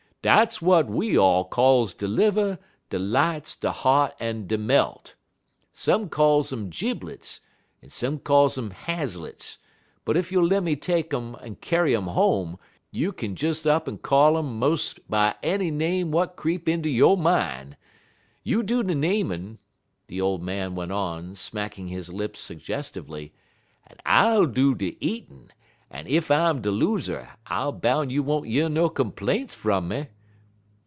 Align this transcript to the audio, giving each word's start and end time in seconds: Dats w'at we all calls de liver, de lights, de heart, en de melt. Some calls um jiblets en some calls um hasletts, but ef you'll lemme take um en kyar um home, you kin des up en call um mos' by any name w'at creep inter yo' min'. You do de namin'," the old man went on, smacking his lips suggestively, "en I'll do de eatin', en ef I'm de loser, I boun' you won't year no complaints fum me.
Dats 0.23 0.57
w'at 0.59 0.85
we 0.85 1.17
all 1.17 1.45
calls 1.45 1.95
de 1.95 2.07
liver, 2.07 2.59
de 2.91 2.99
lights, 2.99 3.55
de 3.55 3.71
heart, 3.71 4.13
en 4.19 4.45
de 4.45 4.55
melt. 4.55 5.15
Some 5.73 6.09
calls 6.09 6.53
um 6.53 6.69
jiblets 6.69 7.39
en 7.81 7.89
some 7.89 8.19
calls 8.19 8.55
um 8.55 8.69
hasletts, 8.69 9.57
but 10.05 10.15
ef 10.15 10.31
you'll 10.31 10.45
lemme 10.45 10.75
take 10.75 11.11
um 11.11 11.35
en 11.41 11.55
kyar 11.55 11.87
um 11.97 12.05
home, 12.05 12.59
you 12.91 13.11
kin 13.11 13.33
des 13.33 13.65
up 13.67 13.87
en 13.87 13.97
call 13.97 14.35
um 14.37 14.59
mos' 14.59 14.93
by 15.09 15.33
any 15.41 15.71
name 15.71 16.11
w'at 16.11 16.35
creep 16.35 16.69
inter 16.69 16.87
yo' 16.89 17.15
min'. 17.15 17.75
You 18.43 18.61
do 18.61 18.83
de 18.83 18.93
namin'," 18.93 19.57
the 20.05 20.21
old 20.21 20.43
man 20.43 20.75
went 20.75 20.91
on, 20.91 21.33
smacking 21.33 21.87
his 21.87 22.13
lips 22.13 22.39
suggestively, 22.39 23.33
"en 23.89 23.95
I'll 24.05 24.45
do 24.45 24.75
de 24.75 24.95
eatin', 25.03 25.49
en 25.93 26.05
ef 26.07 26.31
I'm 26.31 26.61
de 26.61 26.71
loser, 26.71 27.27
I 27.47 27.69
boun' 27.69 28.09
you 28.09 28.23
won't 28.23 28.47
year 28.47 28.69
no 28.69 28.87
complaints 28.87 29.53
fum 29.53 29.89
me. 29.89 30.07